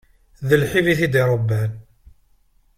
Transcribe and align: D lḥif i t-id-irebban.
D 0.47 0.49
lḥif 0.61 0.85
i 0.87 0.95
t-id-irebban. 0.99 1.71